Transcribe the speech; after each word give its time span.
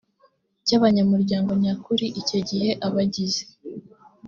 cy 0.65 0.73
abanyamuryango 0.77 1.49
nyakuri 1.63 2.05
icyo 2.21 2.39
gihe 2.49 2.69
abagize 2.87 3.43